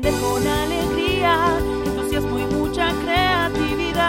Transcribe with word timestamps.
con 0.00 0.46
alegría, 0.46 1.58
entusiasmo 1.84 2.38
y 2.38 2.46
mucha 2.46 2.88
creatividad. 3.02 4.00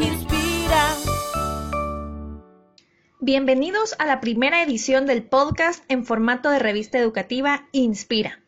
Inspira. 0.00 0.96
Bienvenidos 3.20 3.94
a 3.98 4.06
la 4.06 4.20
primera 4.20 4.62
edición 4.62 5.04
del 5.04 5.24
podcast 5.24 5.84
en 5.88 6.06
formato 6.06 6.48
de 6.48 6.58
revista 6.58 6.98
educativa 6.98 7.68
Inspira. 7.72 8.40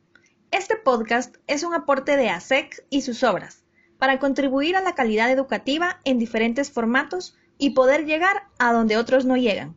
Este 0.51 0.77
podcast 0.77 1.37
es 1.47 1.63
un 1.63 1.75
aporte 1.75 2.17
de 2.17 2.31
ASEC 2.31 2.87
y 2.89 3.03
sus 3.03 3.23
obras 3.23 3.67
para 3.99 4.19
contribuir 4.19 4.77
a 4.77 4.81
la 4.81 4.95
calidad 4.95 5.31
educativa 5.31 6.01
en 6.05 6.19
diferentes 6.19 6.71
formatos 6.71 7.37
y 7.59 7.71
poder 7.71 8.07
llegar 8.07 8.45
a 8.59 8.73
donde 8.73 8.97
otros 8.97 9.27
no 9.27 9.37
llegan. 9.37 9.77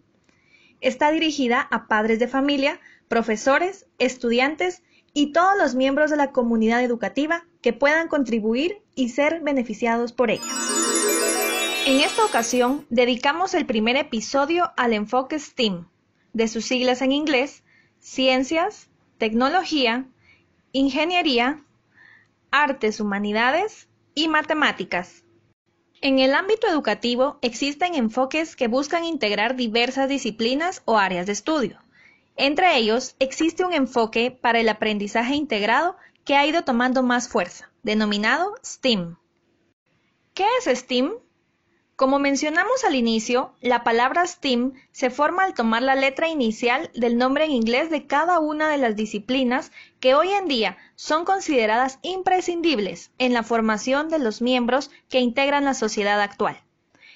Está 0.79 1.11
dirigida 1.11 1.59
a 1.59 1.89
padres 1.89 2.19
de 2.19 2.29
familia, 2.29 2.79
profesores, 3.09 3.85
estudiantes 3.99 4.81
y 5.13 5.31
todos 5.31 5.57
los 5.57 5.75
miembros 5.75 6.09
de 6.11 6.17
la 6.17 6.31
comunidad 6.31 6.83
educativa 6.83 7.45
que 7.61 7.73
puedan 7.73 8.07
contribuir 8.07 8.81
y 8.95 9.09
ser 9.09 9.41
beneficiados 9.41 10.11
por 10.11 10.31
ella. 10.31 10.53
En 11.85 12.01
esta 12.01 12.25
ocasión 12.25 12.85
dedicamos 12.89 13.53
el 13.53 13.65
primer 13.65 13.95
episodio 13.95 14.71
al 14.75 14.93
enfoque 14.93 15.39
STEAM, 15.39 15.87
de 16.33 16.47
sus 16.47 16.65
siglas 16.65 17.01
en 17.01 17.11
inglés, 17.11 17.63
Ciencias, 17.99 18.89
Tecnología, 19.17 20.05
Ingeniería, 20.71 21.63
Artes, 22.51 22.99
Humanidades 22.99 23.87
y 24.13 24.27
Matemáticas. 24.27 25.23
En 26.01 26.19
el 26.19 26.35
ámbito 26.35 26.67
educativo 26.67 27.39
existen 27.41 27.95
enfoques 27.95 28.55
que 28.55 28.67
buscan 28.67 29.03
integrar 29.03 29.55
diversas 29.55 30.09
disciplinas 30.09 30.83
o 30.85 30.97
áreas 30.97 31.25
de 31.25 31.31
estudio. 31.31 31.79
Entre 32.37 32.77
ellos 32.77 33.15
existe 33.17 33.65
un 33.65 33.73
enfoque 33.73 34.29
para 34.29 34.59
el 34.59 34.69
aprendizaje 34.69 35.33
integrado 35.33 35.97
que 36.23 36.35
ha 36.35 36.45
ido 36.45 36.63
tomando 36.63 37.01
más 37.01 37.27
fuerza, 37.27 37.71
denominado 37.81 38.53
STEAM. 38.63 39.17
¿Qué 40.35 40.45
es 40.59 40.79
STEAM? 40.79 41.13
Como 41.95 42.19
mencionamos 42.19 42.83
al 42.83 42.93
inicio, 42.93 43.55
la 43.59 43.83
palabra 43.83 44.27
STEAM 44.27 44.73
se 44.91 45.09
forma 45.09 45.45
al 45.45 45.55
tomar 45.55 45.81
la 45.81 45.95
letra 45.95 46.29
inicial 46.29 46.91
del 46.93 47.17
nombre 47.17 47.45
en 47.45 47.51
inglés 47.51 47.89
de 47.89 48.05
cada 48.05 48.37
una 48.37 48.69
de 48.69 48.77
las 48.77 48.95
disciplinas 48.95 49.71
que 49.99 50.13
hoy 50.13 50.29
en 50.29 50.47
día 50.47 50.77
son 50.93 51.25
consideradas 51.25 51.97
imprescindibles 52.03 53.09
en 53.17 53.33
la 53.33 53.41
formación 53.41 54.09
de 54.09 54.19
los 54.19 54.43
miembros 54.43 54.91
que 55.09 55.21
integran 55.21 55.65
la 55.65 55.73
sociedad 55.73 56.21
actual. 56.21 56.61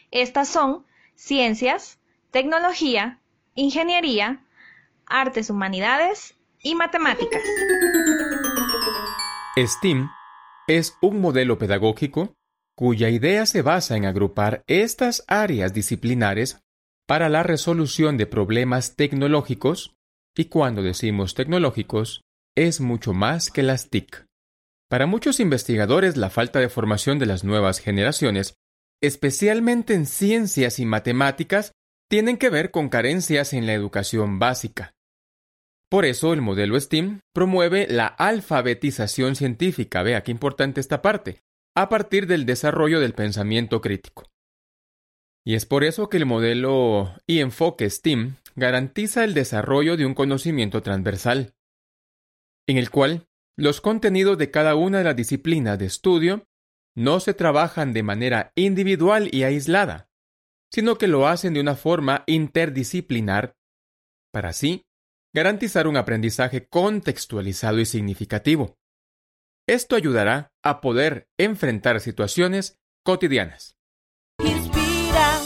Estas 0.09 0.49
son 0.49 0.83
ciencias, 1.13 1.99
tecnología, 2.31 3.19
ingeniería, 3.53 4.43
artes 5.11 5.49
humanidades 5.49 6.35
y 6.59 6.75
matemáticas. 6.75 7.41
STEAM 9.57 10.09
es 10.67 10.97
un 11.01 11.19
modelo 11.19 11.57
pedagógico 11.57 12.35
cuya 12.75 13.09
idea 13.09 13.45
se 13.45 13.61
basa 13.61 13.95
en 13.97 14.05
agrupar 14.05 14.63
estas 14.67 15.23
áreas 15.27 15.73
disciplinares 15.73 16.59
para 17.07 17.29
la 17.29 17.43
resolución 17.43 18.17
de 18.17 18.25
problemas 18.25 18.95
tecnológicos, 18.95 19.93
y 20.35 20.45
cuando 20.45 20.81
decimos 20.81 21.35
tecnológicos, 21.35 22.21
es 22.55 22.79
mucho 22.79 23.13
más 23.13 23.51
que 23.51 23.63
las 23.63 23.89
TIC. 23.89 24.25
Para 24.89 25.05
muchos 25.05 25.39
investigadores, 25.39 26.17
la 26.17 26.29
falta 26.29 26.59
de 26.59 26.69
formación 26.69 27.19
de 27.19 27.25
las 27.25 27.43
nuevas 27.43 27.79
generaciones, 27.79 28.55
especialmente 29.01 29.93
en 29.93 30.05
ciencias 30.05 30.79
y 30.79 30.85
matemáticas, 30.85 31.73
tienen 32.09 32.37
que 32.37 32.49
ver 32.49 32.71
con 32.71 32.89
carencias 32.89 33.53
en 33.53 33.65
la 33.65 33.73
educación 33.73 34.39
básica. 34.39 34.93
Por 35.91 36.05
eso 36.05 36.31
el 36.31 36.41
modelo 36.41 36.79
STEAM 36.79 37.19
promueve 37.33 37.85
la 37.89 38.07
alfabetización 38.07 39.35
científica. 39.35 40.03
Vea 40.03 40.23
qué 40.23 40.31
importante 40.31 40.79
esta 40.79 41.01
parte 41.01 41.41
a 41.75 41.89
partir 41.89 42.27
del 42.27 42.45
desarrollo 42.45 43.01
del 43.01 43.13
pensamiento 43.13 43.81
crítico. 43.81 44.23
Y 45.45 45.55
es 45.55 45.65
por 45.65 45.83
eso 45.83 46.07
que 46.07 46.15
el 46.15 46.25
modelo 46.25 47.13
y 47.27 47.39
enfoque 47.39 47.89
STEAM 47.89 48.37
garantiza 48.55 49.25
el 49.25 49.33
desarrollo 49.33 49.97
de 49.97 50.05
un 50.05 50.13
conocimiento 50.13 50.81
transversal, 50.81 51.55
en 52.67 52.77
el 52.77 52.89
cual 52.89 53.27
los 53.57 53.81
contenidos 53.81 54.37
de 54.37 54.49
cada 54.49 54.75
una 54.75 54.99
de 54.99 55.03
las 55.03 55.15
disciplinas 55.17 55.77
de 55.77 55.87
estudio 55.87 56.47
no 56.95 57.19
se 57.19 57.33
trabajan 57.33 57.91
de 57.91 58.03
manera 58.03 58.53
individual 58.55 59.27
y 59.33 59.43
aislada, 59.43 60.09
sino 60.71 60.97
que 60.97 61.09
lo 61.09 61.27
hacen 61.27 61.53
de 61.53 61.59
una 61.59 61.75
forma 61.75 62.23
interdisciplinar, 62.27 63.57
para 64.31 64.49
así 64.49 64.85
garantizar 65.33 65.87
un 65.87 65.97
aprendizaje 65.97 66.67
contextualizado 66.67 67.79
y 67.79 67.85
significativo. 67.85 68.77
Esto 69.67 69.95
ayudará 69.95 70.51
a 70.63 70.81
poder 70.81 71.29
enfrentar 71.37 72.01
situaciones 72.01 72.79
cotidianas. 73.03 73.77
Inspira. 74.43 75.39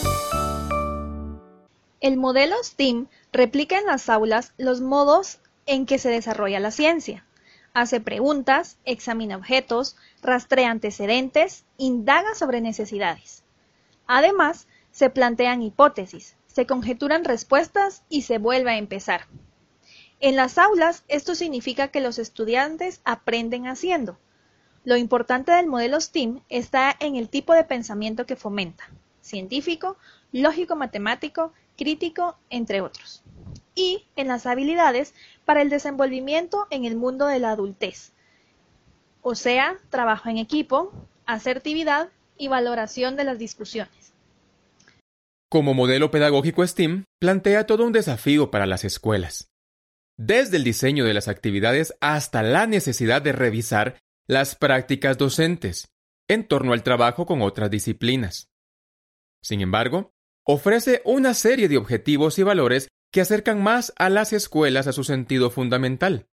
El 2.01 2.17
modelo 2.17 2.55
STEAM 2.63 3.07
replica 3.31 3.77
en 3.77 3.85
las 3.85 4.09
aulas 4.09 4.53
los 4.57 4.81
modos 4.81 5.39
en 5.65 5.85
que 5.85 5.99
se 5.99 6.09
desarrolla 6.09 6.59
la 6.59 6.71
ciencia. 6.71 7.25
Hace 7.73 7.99
preguntas, 7.99 8.77
examina 8.85 9.35
objetos, 9.35 9.97
rastrea 10.21 10.71
antecedentes, 10.71 11.65
indaga 11.77 12.33
sobre 12.35 12.61
necesidades. 12.61 13.43
Además, 14.07 14.67
se 14.91 15.09
plantean 15.09 15.61
hipótesis, 15.61 16.37
se 16.47 16.65
conjeturan 16.65 17.25
respuestas 17.25 18.03
y 18.07 18.21
se 18.21 18.37
vuelve 18.37 18.71
a 18.71 18.77
empezar. 18.77 19.27
En 20.21 20.35
las 20.35 20.57
aulas, 20.57 21.03
esto 21.07 21.35
significa 21.35 21.89
que 21.89 21.99
los 21.99 22.19
estudiantes 22.19 23.01
aprenden 23.03 23.67
haciendo. 23.67 24.17
Lo 24.83 24.95
importante 24.97 25.51
del 25.51 25.67
modelo 25.67 25.99
STEAM 25.99 26.41
está 26.47 26.95
en 26.99 27.15
el 27.15 27.27
tipo 27.27 27.53
de 27.53 27.63
pensamiento 27.63 28.25
que 28.25 28.35
fomenta, 28.35 28.89
científico, 29.19 29.97
lógico-matemático, 30.31 31.53
crítico, 31.77 32.37
entre 32.49 32.81
otros. 32.81 33.23
Y 33.73 34.05
en 34.15 34.27
las 34.27 34.45
habilidades 34.45 35.13
para 35.43 35.61
el 35.61 35.69
desenvolvimiento 35.69 36.67
en 36.69 36.85
el 36.85 36.95
mundo 36.95 37.25
de 37.25 37.39
la 37.39 37.51
adultez, 37.51 38.13
o 39.21 39.35
sea, 39.35 39.77
trabajo 39.89 40.29
en 40.29 40.37
equipo, 40.37 40.93
asertividad 41.25 42.09
y 42.37 42.47
valoración 42.47 43.15
de 43.15 43.23
las 43.25 43.37
discusiones. 43.37 44.13
Como 45.49 45.73
modelo 45.73 46.09
pedagógico 46.11 46.65
STEAM, 46.65 47.03
plantea 47.19 47.65
todo 47.65 47.85
un 47.85 47.91
desafío 47.91 48.51
para 48.51 48.65
las 48.65 48.83
escuelas 48.83 49.49
desde 50.17 50.57
el 50.57 50.63
diseño 50.63 51.05
de 51.05 51.13
las 51.13 51.27
actividades 51.27 51.95
hasta 51.99 52.43
la 52.43 52.67
necesidad 52.67 53.21
de 53.21 53.31
revisar 53.31 53.99
las 54.27 54.55
prácticas 54.55 55.17
docentes 55.17 55.89
en 56.27 56.47
torno 56.47 56.73
al 56.73 56.83
trabajo 56.83 57.25
con 57.25 57.41
otras 57.41 57.69
disciplinas. 57.69 58.49
Sin 59.41 59.61
embargo, 59.61 60.13
ofrece 60.43 61.01
una 61.05 61.33
serie 61.33 61.67
de 61.67 61.77
objetivos 61.77 62.39
y 62.39 62.43
valores 62.43 62.87
que 63.11 63.21
acercan 63.21 63.61
más 63.61 63.93
a 63.97 64.09
las 64.09 64.33
escuelas 64.33 64.87
a 64.87 64.93
su 64.93 65.03
sentido 65.03 65.49
fundamental, 65.49 66.27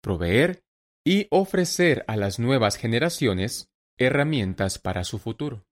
proveer 0.00 0.62
y 1.04 1.26
ofrecer 1.30 2.04
a 2.08 2.16
las 2.16 2.38
nuevas 2.38 2.76
generaciones 2.76 3.68
herramientas 3.98 4.78
para 4.78 5.04
su 5.04 5.18
futuro. 5.18 5.64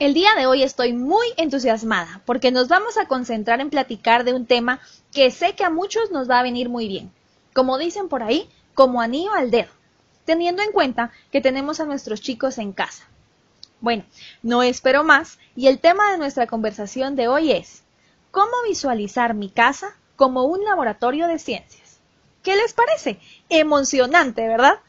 El 0.00 0.14
día 0.14 0.30
de 0.34 0.46
hoy 0.46 0.62
estoy 0.62 0.94
muy 0.94 1.26
entusiasmada 1.36 2.22
porque 2.24 2.50
nos 2.50 2.68
vamos 2.68 2.96
a 2.96 3.04
concentrar 3.04 3.60
en 3.60 3.68
platicar 3.68 4.24
de 4.24 4.32
un 4.32 4.46
tema 4.46 4.80
que 5.12 5.30
sé 5.30 5.54
que 5.54 5.62
a 5.62 5.68
muchos 5.68 6.10
nos 6.10 6.28
va 6.28 6.38
a 6.38 6.42
venir 6.42 6.70
muy 6.70 6.88
bien. 6.88 7.12
Como 7.52 7.76
dicen 7.76 8.08
por 8.08 8.22
ahí, 8.22 8.48
como 8.72 9.02
anillo 9.02 9.34
al 9.34 9.50
dedo, 9.50 9.68
teniendo 10.24 10.62
en 10.62 10.72
cuenta 10.72 11.10
que 11.30 11.42
tenemos 11.42 11.80
a 11.80 11.84
nuestros 11.84 12.22
chicos 12.22 12.56
en 12.56 12.72
casa. 12.72 13.04
Bueno, 13.82 14.04
no 14.42 14.62
espero 14.62 15.04
más 15.04 15.38
y 15.54 15.66
el 15.66 15.80
tema 15.80 16.10
de 16.10 16.16
nuestra 16.16 16.46
conversación 16.46 17.14
de 17.14 17.28
hoy 17.28 17.52
es 17.52 17.82
¿Cómo 18.30 18.52
visualizar 18.66 19.34
mi 19.34 19.50
casa 19.50 19.98
como 20.16 20.44
un 20.44 20.64
laboratorio 20.64 21.26
de 21.26 21.38
ciencias? 21.38 21.98
¿Qué 22.42 22.56
les 22.56 22.72
parece? 22.72 23.20
Emocionante, 23.50 24.48
¿verdad? 24.48 24.80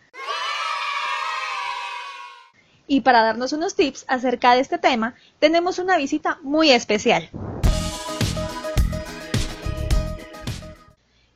Y 2.91 2.99
para 2.99 3.21
darnos 3.21 3.53
unos 3.53 3.75
tips 3.75 4.03
acerca 4.09 4.53
de 4.53 4.59
este 4.59 4.77
tema, 4.77 5.15
tenemos 5.39 5.79
una 5.79 5.95
visita 5.95 6.39
muy 6.41 6.71
especial. 6.71 7.29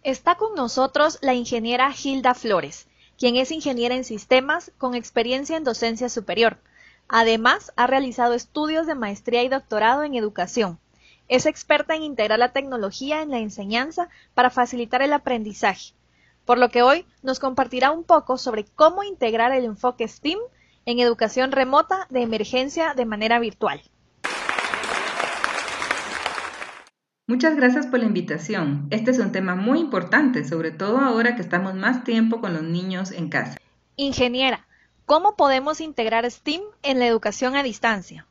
Está 0.03 0.35
con 0.35 0.53
nosotros 0.55 1.17
la 1.21 1.33
ingeniera 1.33 1.93
Hilda 1.95 2.33
Flores, 2.33 2.87
quien 3.17 3.37
es 3.37 3.51
ingeniera 3.51 3.95
en 3.95 4.03
sistemas 4.03 4.73
con 4.77 4.95
experiencia 4.95 5.55
en 5.55 5.63
docencia 5.63 6.09
superior. 6.09 6.57
Además, 7.07 7.71
ha 7.77 7.87
realizado 7.87 8.33
estudios 8.33 8.85
de 8.85 8.95
maestría 8.95 9.41
y 9.41 9.47
doctorado 9.47 10.03
en 10.03 10.15
educación. 10.15 10.77
Es 11.29 11.45
experta 11.45 11.95
en 11.95 12.03
integrar 12.03 12.37
la 12.37 12.51
tecnología 12.51 13.21
en 13.21 13.31
la 13.31 13.39
enseñanza 13.39 14.09
para 14.33 14.49
facilitar 14.49 15.01
el 15.01 15.13
aprendizaje, 15.13 15.93
por 16.43 16.57
lo 16.57 16.67
que 16.67 16.81
hoy 16.81 17.05
nos 17.23 17.39
compartirá 17.39 17.91
un 17.91 18.03
poco 18.03 18.37
sobre 18.37 18.65
cómo 18.65 19.03
integrar 19.03 19.53
el 19.53 19.63
enfoque 19.63 20.05
STEAM 20.05 20.39
en 20.85 20.99
educación 20.99 21.51
remota 21.51 22.07
de 22.09 22.21
emergencia 22.21 22.93
de 22.93 23.05
manera 23.05 23.39
virtual. 23.39 23.81
Muchas 27.27 27.55
gracias 27.55 27.87
por 27.87 27.99
la 27.99 28.05
invitación. 28.05 28.87
Este 28.91 29.09
es 29.09 29.17
un 29.17 29.31
tema 29.31 29.55
muy 29.55 29.79
importante, 29.79 30.45
sobre 30.45 30.69
todo 30.69 30.99
ahora 30.99 31.35
que 31.35 31.41
estamos 31.41 31.73
más 31.73 32.03
tiempo 32.03 32.39
con 32.39 32.53
los 32.53 32.61
niños 32.61 33.11
en 33.11 33.29
casa. 33.29 33.57
Ingeniera, 33.95 34.67
¿cómo 35.07 35.35
podemos 35.35 35.81
integrar 35.81 36.29
STEAM 36.29 36.61
en 36.83 36.99
la 36.99 37.07
educación 37.07 37.55
a 37.55 37.63
distancia? 37.63 38.27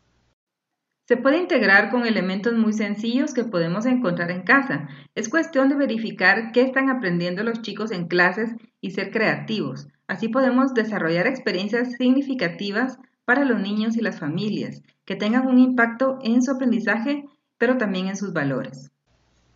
Se 1.09 1.17
puede 1.17 1.39
integrar 1.39 1.91
con 1.91 2.06
elementos 2.06 2.55
muy 2.55 2.73
sencillos 2.73 3.35
que 3.35 3.45
podemos 3.45 3.85
encontrar 3.85 4.31
en 4.31 4.43
casa. 4.43 4.89
Es 5.17 5.29
cuestión 5.29 5.69
de 5.69 5.75
verificar 5.75 6.53
qué 6.53 6.62
están 6.62 6.89
aprendiendo 6.89 7.43
los 7.43 7.62
chicos 7.62 7.91
en 7.91 8.06
clases 8.06 8.53
y 8.81 8.93
ser 8.93 9.11
creativos. 9.11 9.89
Así 10.06 10.29
podemos 10.29 10.75
desarrollar 10.75 11.27
experiencias 11.27 11.93
significativas 11.93 12.99
para 13.25 13.45
los 13.45 13.61
niños 13.61 13.97
y 13.97 14.01
las 14.01 14.19
familias, 14.19 14.83
que 15.05 15.17
tengan 15.17 15.47
un 15.47 15.59
impacto 15.59 16.19
en 16.23 16.43
su 16.43 16.51
aprendizaje, 16.51 17.25
pero 17.59 17.79
también 17.79 18.09
en 18.09 18.17
sus 18.17 18.33
valores. 18.33 18.91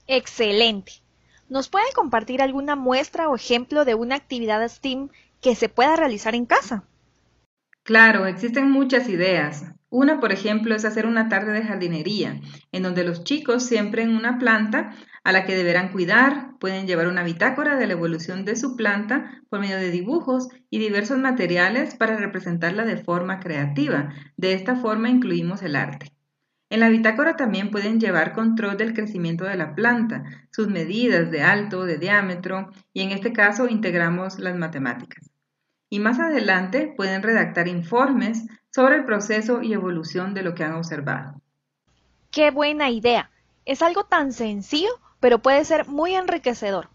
Excelente. 0.06 0.92
¿Nos 1.48 1.68
puede 1.68 1.92
compartir 1.94 2.42
alguna 2.42 2.76
muestra 2.76 3.28
o 3.28 3.36
ejemplo 3.36 3.84
de 3.84 3.94
una 3.94 4.16
actividad 4.16 4.66
STEAM 4.68 5.10
que 5.40 5.54
se 5.54 5.68
pueda 5.68 5.96
realizar 5.96 6.34
en 6.34 6.46
casa? 6.46 6.84
Claro, 7.82 8.26
existen 8.26 8.70
muchas 8.70 9.08
ideas. 9.08 9.64
Una, 9.90 10.20
por 10.20 10.32
ejemplo, 10.32 10.74
es 10.74 10.84
hacer 10.84 11.06
una 11.06 11.28
tarde 11.28 11.52
de 11.52 11.62
jardinería, 11.62 12.40
en 12.72 12.82
donde 12.82 13.04
los 13.04 13.24
chicos 13.24 13.64
siembren 13.64 14.14
una 14.14 14.38
planta 14.38 14.94
a 15.24 15.32
la 15.32 15.44
que 15.44 15.56
deberán 15.56 15.92
cuidar, 15.92 16.58
pueden 16.58 16.86
llevar 16.86 17.08
una 17.08 17.22
bitácora 17.22 17.76
de 17.76 17.86
la 17.86 17.94
evolución 17.94 18.44
de 18.44 18.56
su 18.56 18.76
planta 18.76 19.42
por 19.48 19.60
medio 19.60 19.76
de 19.76 19.90
dibujos 19.90 20.48
y 20.68 20.78
diversos 20.78 21.18
materiales 21.18 21.94
para 21.94 22.16
representarla 22.16 22.84
de 22.84 22.98
forma 22.98 23.40
creativa. 23.40 24.12
De 24.36 24.52
esta 24.52 24.76
forma 24.76 25.08
incluimos 25.08 25.62
el 25.62 25.76
arte. 25.76 26.12
En 26.70 26.80
la 26.80 26.90
bitácora 26.90 27.36
también 27.36 27.70
pueden 27.70 27.98
llevar 27.98 28.34
control 28.34 28.76
del 28.76 28.92
crecimiento 28.92 29.44
de 29.44 29.56
la 29.56 29.74
planta, 29.74 30.24
sus 30.50 30.68
medidas 30.68 31.30
de 31.30 31.42
alto, 31.42 31.86
de 31.86 31.96
diámetro 31.96 32.70
y 32.92 33.00
en 33.00 33.12
este 33.12 33.32
caso 33.32 33.68
integramos 33.68 34.38
las 34.38 34.56
matemáticas. 34.56 35.30
Y 35.90 36.00
más 36.00 36.18
adelante 36.18 36.92
pueden 36.96 37.22
redactar 37.22 37.68
informes 37.68 38.46
sobre 38.70 38.96
el 38.96 39.04
proceso 39.04 39.62
y 39.62 39.72
evolución 39.72 40.34
de 40.34 40.42
lo 40.42 40.54
que 40.54 40.64
han 40.64 40.74
observado. 40.74 41.40
¡Qué 42.30 42.50
buena 42.50 42.90
idea! 42.90 43.30
Es 43.64 43.82
algo 43.82 44.04
tan 44.04 44.32
sencillo, 44.32 44.90
pero 45.20 45.40
puede 45.40 45.64
ser 45.64 45.88
muy 45.88 46.14
enriquecedor. 46.14 46.90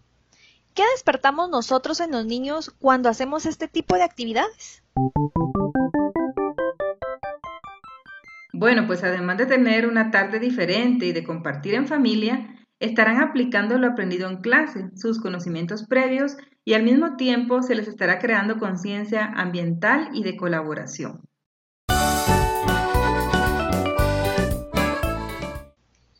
¿Qué 0.74 0.82
despertamos 0.92 1.50
nosotros 1.50 2.00
en 2.00 2.10
los 2.10 2.26
niños 2.26 2.74
cuando 2.80 3.08
hacemos 3.08 3.46
este 3.46 3.68
tipo 3.68 3.96
de 3.96 4.02
actividades? 4.02 4.82
Bueno, 8.52 8.86
pues 8.86 9.02
además 9.02 9.38
de 9.38 9.46
tener 9.46 9.86
una 9.86 10.10
tarde 10.10 10.38
diferente 10.38 11.06
y 11.06 11.12
de 11.12 11.24
compartir 11.24 11.74
en 11.74 11.86
familia, 11.86 12.63
estarán 12.84 13.20
aplicando 13.22 13.78
lo 13.78 13.88
aprendido 13.88 14.28
en 14.28 14.38
clase, 14.38 14.90
sus 14.94 15.20
conocimientos 15.20 15.86
previos 15.86 16.36
y 16.64 16.74
al 16.74 16.82
mismo 16.82 17.16
tiempo 17.16 17.62
se 17.62 17.74
les 17.74 17.88
estará 17.88 18.18
creando 18.18 18.58
conciencia 18.58 19.26
ambiental 19.26 20.10
y 20.12 20.22
de 20.22 20.36
colaboración. 20.36 21.22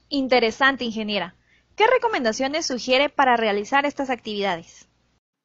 Interesante, 0.09 0.85
ingeniera. 0.85 1.35
¿Qué 1.77 1.87
recomendaciones 1.87 2.67
sugiere 2.67 3.09
para 3.09 3.37
realizar 3.37 3.85
estas 3.85 4.11
actividades? 4.11 4.89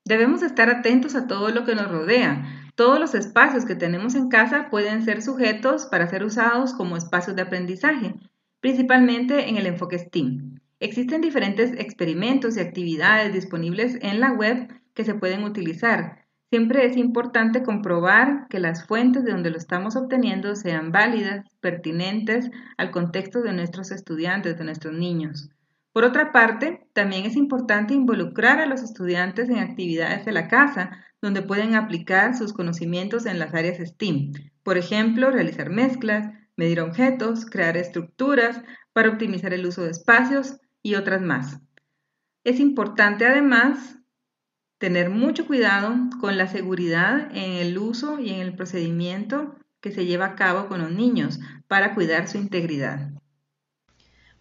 Debemos 0.06 0.44
estar 0.44 0.69
atentos 0.69 1.16
a 1.16 1.27
todo 1.27 1.50
lo 1.50 1.66
que 1.66 1.75
nos 1.75 1.89
rodea. 1.89 2.71
Todos 2.75 3.00
los 3.00 3.16
espacios 3.16 3.66
que 3.66 3.75
tenemos 3.75 4.16
en 4.16 4.30
casa 4.30 4.69
pueden 4.69 5.04
ser 5.04 5.21
sujetos 5.21 5.88
para 5.88 6.07
ser 6.07 6.24
usados 6.24 6.74
como 6.74 6.98
espacios 6.98 7.36
de 7.36 7.42
aprendizaje, 7.42 8.16
principalmente 8.60 9.50
en 9.50 9.57
el 9.57 9.66
enfoque 9.66 9.98
STEAM. 9.98 10.60
Existen 10.81 11.20
diferentes 11.20 11.74
experimentos 11.74 12.56
y 12.56 12.62
actividades 12.62 13.34
disponibles 13.34 13.98
en 14.02 14.22
la 14.22 14.31
web 14.31 14.74
que 14.94 15.04
se 15.04 15.14
pueden 15.14 15.44
utilizar. 15.44 16.26
Siempre 16.50 16.86
es 16.86 16.96
importante 16.96 17.64
comprobar 17.64 18.48
que 18.50 18.60
las 18.60 18.88
fuentes 18.88 19.26
de 19.26 19.31
donde 19.31 19.50
lo 19.50 19.58
estamos 19.58 19.98
obteniendo 19.98 20.56
sean 20.56 20.94
válidas, 20.94 21.46
pertinentes 21.60 22.50
al 22.78 22.92
contexto 22.92 23.42
de 23.42 23.52
nuestros 23.52 23.92
estudiantes, 23.92 24.58
de 24.58 24.64
nuestros 24.64 24.94
niños. 24.94 25.50
Por 25.92 26.06
otra 26.06 26.31
parte, 26.31 26.88
también 26.94 27.26
es 27.26 27.36
importante 27.36 27.94
involucrar 27.94 28.60
a 28.60 28.66
los 28.66 28.81
estudiantes 28.81 29.50
en 29.50 29.60
actividades 29.60 30.24
de 30.24 30.31
la 30.31 30.48
casa, 30.48 30.92
donde 31.22 31.42
pueden 31.42 31.76
aplicar 31.76 32.38
sus 32.38 32.54
conocimientos 32.54 33.26
en 33.26 33.38
las 33.38 33.54
áreas 33.54 33.86
STEAM. 33.86 34.31
Por 34.64 34.78
ejemplo, 34.78 35.30
realizar 35.30 35.70
mezclas, 35.70 36.30
medir 36.56 36.80
objetos, 36.80 37.46
crear 37.46 37.76
estructuras 37.76 38.62
para 38.94 39.10
optimizar 39.10 39.54
el 39.54 39.66
uso 39.66 39.84
de 39.84 39.92
espacios 39.92 40.58
y 40.81 40.96
otras 40.96 41.22
más. 41.22 41.60
Es 42.44 42.60
importante 42.60 43.26
además 43.26 43.98
tener 44.78 45.10
mucho 45.10 45.46
cuidado 45.46 45.96
con 46.20 46.38
la 46.38 46.48
seguridad 46.48 47.30
en 47.36 47.52
el 47.54 47.78
uso 47.78 48.20
y 48.20 48.30
en 48.30 48.40
el 48.40 48.56
procedimiento 48.56 49.56
que 49.81 49.92
se 49.92 50.06
lleva 50.06 50.26
a 50.28 50.36
cabo 50.36 50.68
con 50.68 50.81
los 50.81 50.92
niños 50.92 51.40
para 51.68 51.94
cuidar 51.94 52.28
su 52.28 52.38
integridad. 52.38 53.12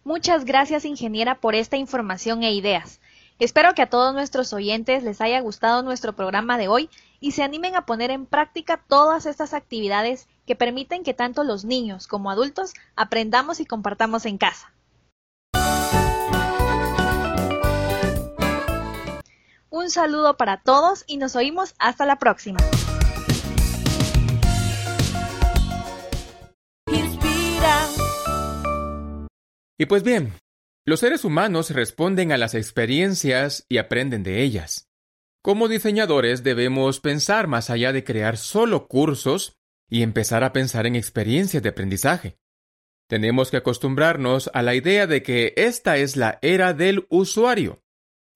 Muchas 0.03 0.45
gracias, 0.45 0.85
ingeniera, 0.85 1.39
por 1.39 1.55
esta 1.55 1.77
información 1.77 2.43
e 2.43 2.53
ideas. 2.53 3.01
Espero 3.37 3.73
que 3.73 3.81
a 3.81 3.89
todos 3.89 4.13
nuestros 4.13 4.51
oyentes 4.53 5.03
les 5.03 5.21
haya 5.21 5.39
gustado 5.39 5.83
nuestro 5.83 6.13
programa 6.13 6.57
de 6.57 6.67
hoy 6.67 6.89
y 7.19 7.31
se 7.31 7.43
animen 7.43 7.75
a 7.75 7.85
poner 7.85 8.11
en 8.11 8.25
práctica 8.25 8.83
todas 8.87 9.25
estas 9.25 9.53
actividades 9.53 10.27
que 10.45 10.55
permiten 10.55 11.03
que 11.03 11.13
tanto 11.13 11.43
los 11.43 11.63
niños 11.63 12.07
como 12.07 12.31
adultos 12.31 12.73
aprendamos 12.95 13.59
y 13.59 13.65
compartamos 13.65 14.25
en 14.25 14.37
casa. 14.37 14.73
Un 19.71 19.91
saludo 19.91 20.35
para 20.35 20.61
todos 20.63 21.03
y 21.05 21.17
nos 21.17 21.35
oímos 21.35 21.75
hasta 21.77 22.07
la 22.07 22.17
próxima. 22.17 22.57
Y 29.77 29.85
pues 29.85 30.01
bien, 30.01 30.33
los 30.85 30.99
seres 30.99 31.23
humanos 31.23 31.69
responden 31.69 32.31
a 32.31 32.37
las 32.37 32.55
experiencias 32.55 33.65
y 33.69 33.77
aprenden 33.77 34.23
de 34.23 34.41
ellas. 34.41 34.89
Como 35.43 35.67
diseñadores 35.67 36.43
debemos 36.43 36.99
pensar 36.99 37.45
más 37.45 37.69
allá 37.69 37.93
de 37.93 38.03
crear 38.03 38.37
solo 38.37 38.87
cursos 38.87 39.55
y 39.87 40.01
empezar 40.01 40.43
a 40.43 40.51
pensar 40.51 40.87
en 40.87 40.95
experiencias 40.95 41.61
de 41.61 41.69
aprendizaje. 41.69 42.39
Tenemos 43.07 43.51
que 43.51 43.57
acostumbrarnos 43.57 44.49
a 44.53 44.63
la 44.63 44.73
idea 44.73 45.05
de 45.05 45.21
que 45.21 45.53
esta 45.57 45.97
es 45.97 46.17
la 46.17 46.39
era 46.41 46.73
del 46.73 47.05
usuario 47.09 47.83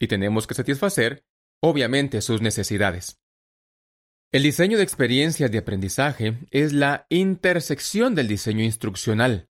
y 0.04 0.08
tenemos 0.08 0.48
que 0.48 0.54
satisfacer, 0.54 1.24
obviamente, 1.64 2.22
sus 2.22 2.42
necesidades. 2.42 3.22
El 4.34 4.44
diseño 4.44 4.78
de 4.78 4.84
experiencias 4.84 5.50
de 5.50 5.60
aprendizaje 5.60 6.40
es 6.52 6.74
la 6.74 7.06
intersección 7.10 8.16
del 8.16 8.28
diseño 8.28 8.64
instruccional 8.64 9.50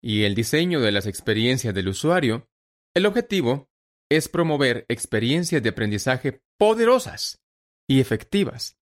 y 0.00 0.22
el 0.22 0.34
diseño 0.34 0.80
de 0.80 0.92
las 0.92 1.06
experiencias 1.06 1.74
del 1.74 1.88
usuario. 1.88 2.48
El 2.94 3.06
objetivo 3.06 3.70
es 4.08 4.28
promover 4.28 4.84
experiencias 4.88 5.62
de 5.62 5.70
aprendizaje 5.70 6.42
poderosas 6.58 7.42
y 7.88 8.00
efectivas, 8.00 8.78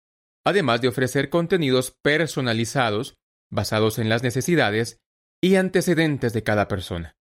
además 0.45 0.81
de 0.81 0.89
ofrecer 0.89 1.29
contenidos 1.29 1.91
personalizados 2.03 3.19
basados 3.51 3.99
en 3.99 4.09
las 4.09 4.23
necesidades 4.23 5.01
y 5.43 5.57
antecedentes 5.57 6.33
de 6.33 6.43
cada 6.43 6.69
persona. 6.69 7.17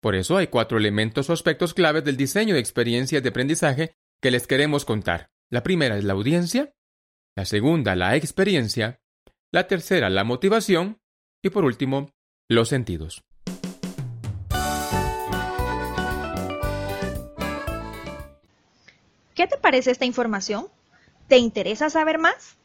Por 0.00 0.16
eso 0.16 0.36
hay 0.36 0.48
cuatro 0.48 0.78
elementos 0.78 1.30
o 1.30 1.32
aspectos 1.32 1.74
claves 1.74 2.02
del 2.04 2.16
diseño 2.16 2.54
de 2.54 2.60
experiencias 2.60 3.22
de 3.22 3.28
aprendizaje 3.28 3.94
que 4.22 4.30
les 4.30 4.46
queremos 4.46 4.84
contar. 4.84 5.30
La 5.50 5.64
primera 5.64 5.98
es 5.98 6.04
la 6.04 6.12
audiencia, 6.12 6.72
la 7.36 7.44
segunda 7.44 7.96
la 7.96 8.14
experiencia, 8.14 9.00
la 9.50 9.66
tercera 9.66 10.08
la 10.08 10.22
motivación 10.24 11.00
y 11.42 11.50
por 11.50 11.64
último 11.64 12.10
los 12.48 12.68
sentidos. 12.68 13.22
¿Qué 19.34 19.48
te 19.48 19.56
parece 19.60 19.90
esta 19.90 20.04
información? 20.04 20.68
¿Te 21.26 21.38
interesa 21.38 21.90
saber 21.90 22.18
más? 22.18 22.56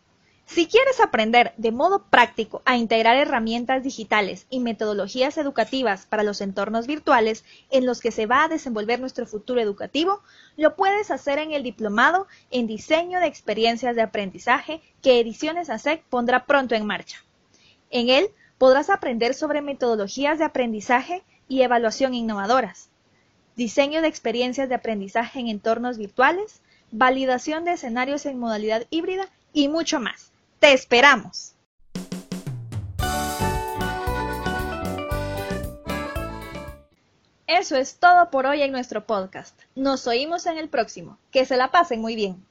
Si 0.47 0.65
quieres 0.65 1.01
aprender 1.01 1.53
de 1.57 1.71
modo 1.71 2.05
práctico 2.05 2.61
a 2.63 2.77
integrar 2.77 3.17
herramientas 3.17 3.83
digitales 3.83 4.47
y 4.49 4.61
metodologías 4.61 5.37
educativas 5.37 6.05
para 6.05 6.23
los 6.23 6.39
entornos 6.39 6.87
virtuales 6.87 7.43
en 7.69 7.85
los 7.85 7.99
que 7.99 8.11
se 8.11 8.27
va 8.27 8.45
a 8.45 8.47
desenvolver 8.47 9.01
nuestro 9.01 9.27
futuro 9.27 9.59
educativo, 9.59 10.21
lo 10.55 10.75
puedes 10.77 11.11
hacer 11.11 11.37
en 11.37 11.51
el 11.51 11.63
diplomado 11.63 12.27
en 12.49 12.65
diseño 12.65 13.19
de 13.19 13.27
experiencias 13.27 13.95
de 13.97 14.01
aprendizaje 14.01 14.81
que 15.01 15.19
Ediciones 15.19 15.69
ASEC 15.69 16.01
pondrá 16.05 16.45
pronto 16.45 16.75
en 16.75 16.85
marcha. 16.85 17.17
En 17.91 18.09
él 18.09 18.29
podrás 18.57 18.89
aprender 18.89 19.33
sobre 19.33 19.61
metodologías 19.61 20.39
de 20.39 20.45
aprendizaje 20.45 21.23
y 21.49 21.61
evaluación 21.61 22.13
innovadoras, 22.13 22.89
diseño 23.57 24.01
de 24.01 24.07
experiencias 24.07 24.69
de 24.69 24.75
aprendizaje 24.75 25.39
en 25.39 25.49
entornos 25.49 25.97
virtuales, 25.97 26.61
validación 26.89 27.65
de 27.65 27.73
escenarios 27.73 28.25
en 28.25 28.39
modalidad 28.39 28.87
híbrida 28.89 29.29
y 29.51 29.67
mucho 29.67 29.99
más. 29.99 30.31
¡Te 30.59 30.73
esperamos! 30.73 31.53
Eso 37.45 37.75
es 37.75 37.99
todo 37.99 38.31
por 38.31 38.47
hoy 38.47 38.63
en 38.63 38.71
nuestro 38.71 39.05
podcast. 39.05 39.59
Nos 39.75 40.07
oímos 40.07 40.47
en 40.47 40.57
el 40.57 40.67
próximo. 40.67 41.19
Que 41.31 41.45
se 41.45 41.57
la 41.57 41.69
pasen 41.69 42.01
muy 42.01 42.15
bien. 42.15 42.43